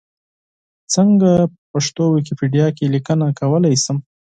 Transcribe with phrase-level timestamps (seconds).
[0.93, 3.97] څنګه په پښتو ویکیپېډیا کې لیکنه کولای شم؟